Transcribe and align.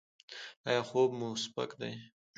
ایا 0.67 0.81
خوب 0.89 1.09
مو 1.19 1.29
سپک 1.43 1.69
دی؟ 1.79 1.91